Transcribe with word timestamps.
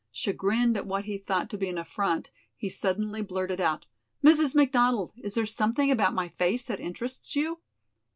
Chagrined 0.11 0.75
at 0.77 0.87
what 0.87 1.05
he 1.05 1.19
thought 1.19 1.47
to 1.51 1.59
be 1.59 1.69
an 1.69 1.77
affront, 1.77 2.31
he 2.55 2.71
suddenly 2.71 3.21
blurted 3.21 3.61
out: 3.61 3.85
"Mrs. 4.25 4.55
McDonald, 4.55 5.13
is 5.17 5.35
there 5.35 5.45
something 5.45 5.91
about 5.91 6.15
my 6.15 6.27
face 6.29 6.65
that 6.65 6.79
interests 6.79 7.35
you?" 7.35 7.61